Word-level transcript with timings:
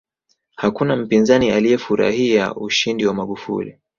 hakuna 0.55 0.95
mpinzani 0.95 1.51
aliyefurahia 1.51 2.55
ushindi 2.55 3.05
wa 3.05 3.13
magufuli 3.13 3.77